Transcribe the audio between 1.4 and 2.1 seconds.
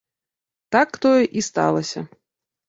і сталася.